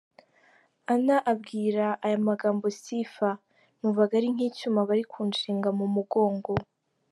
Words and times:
Anna 0.93 1.17
abwira 1.31 1.85
aya 2.05 2.17
magambo 2.27 2.65
Sifa, 2.81 3.29
numvaga 3.79 4.13
ari 4.19 4.27
nk’icyuma 4.33 4.79
bari 4.89 5.03
kunshinga 5.11 5.69
mu 5.77 5.85
mugongo. 5.95 6.53